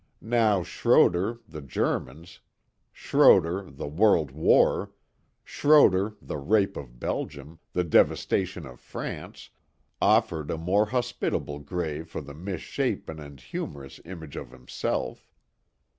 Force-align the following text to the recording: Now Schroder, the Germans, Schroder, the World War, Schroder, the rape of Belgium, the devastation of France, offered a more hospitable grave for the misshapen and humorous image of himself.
Now 0.33 0.63
Schroder, 0.63 1.41
the 1.47 1.61
Germans, 1.61 2.39
Schroder, 2.91 3.69
the 3.69 3.85
World 3.87 4.31
War, 4.31 4.93
Schroder, 5.43 6.15
the 6.19 6.37
rape 6.39 6.75
of 6.75 6.99
Belgium, 6.99 7.59
the 7.73 7.83
devastation 7.83 8.65
of 8.65 8.79
France, 8.79 9.51
offered 10.01 10.49
a 10.49 10.57
more 10.57 10.87
hospitable 10.87 11.59
grave 11.59 12.09
for 12.09 12.21
the 12.21 12.33
misshapen 12.33 13.19
and 13.19 13.39
humorous 13.39 13.99
image 14.03 14.35
of 14.35 14.49
himself. 14.49 15.31